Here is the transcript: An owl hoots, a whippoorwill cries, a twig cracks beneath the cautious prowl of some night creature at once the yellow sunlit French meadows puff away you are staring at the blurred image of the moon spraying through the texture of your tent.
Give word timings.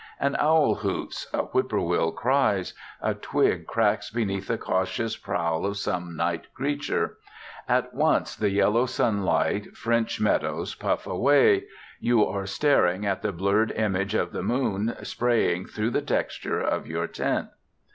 An 0.19 0.35
owl 0.39 0.73
hoots, 0.81 1.27
a 1.31 1.43
whippoorwill 1.43 2.11
cries, 2.13 2.73
a 3.03 3.13
twig 3.13 3.67
cracks 3.67 4.09
beneath 4.09 4.47
the 4.47 4.57
cautious 4.57 5.15
prowl 5.15 5.63
of 5.63 5.77
some 5.77 6.15
night 6.15 6.51
creature 6.55 7.19
at 7.69 7.93
once 7.93 8.35
the 8.35 8.49
yellow 8.49 8.87
sunlit 8.87 9.77
French 9.77 10.19
meadows 10.19 10.73
puff 10.73 11.05
away 11.05 11.65
you 11.99 12.25
are 12.25 12.47
staring 12.47 13.05
at 13.05 13.21
the 13.21 13.31
blurred 13.31 13.69
image 13.73 14.15
of 14.15 14.31
the 14.31 14.41
moon 14.41 14.95
spraying 15.03 15.67
through 15.67 15.91
the 15.91 16.01
texture 16.01 16.59
of 16.59 16.87
your 16.87 17.05
tent. 17.05 17.49